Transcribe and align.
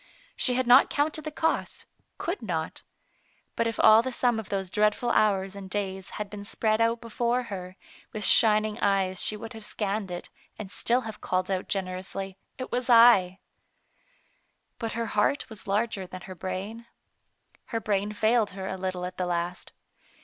She 0.35 0.55
had 0.55 0.65
not 0.65 0.89
counted 0.89 1.21
the 1.25 1.29
cost, 1.29 1.85
could 2.17 2.41
not. 2.41 2.81
But 3.55 3.67
if 3.67 3.79
all 3.79 4.01
the 4.01 4.11
sum 4.11 4.39
of 4.39 4.49
those 4.49 4.71
dreadful 4.71 5.11
hours 5.11 5.55
and 5.55 5.69
days 5.69 6.09
had 6.17 6.27
been 6.27 6.43
spread 6.43 6.81
out 6.81 6.99
before 7.01 7.43
her, 7.43 7.75
with 8.11 8.25
shining 8.25 8.79
eyes 8.79 9.21
she 9.21 9.37
would 9.37 9.53
have 9.53 9.63
scanned 9.63 10.09
it, 10.09 10.31
and 10.57 10.71
still 10.71 11.01
have 11.01 11.21
called 11.21 11.51
out 11.51 11.67
generously," 11.69 12.39
It 12.57 12.71
was 12.71 12.89
I." 12.89 13.37
But 14.79 14.93
her 14.93 15.05
heart 15.05 15.47
was 15.51 15.67
larger 15.67 16.07
than 16.07 16.21
her 16.21 16.33
brain. 16.33 16.87
Her 17.65 17.79
brain 17.79 18.11
failed 18.11 18.49
her 18.57 18.67
a 18.67 18.77
little 18.77 19.05
at 19.05 19.17
the 19.17 19.27
last. 19.27 19.71